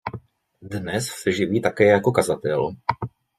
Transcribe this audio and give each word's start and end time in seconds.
Dnes 0.61 1.07
se 1.09 1.31
živí 1.31 1.61
také 1.61 1.85
jako 1.85 2.11
kazatel. 2.11 2.71